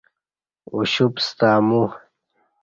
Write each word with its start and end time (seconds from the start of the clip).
اُوشُپ 0.71 1.13
ستہ 1.25 1.49
امو 1.57 1.83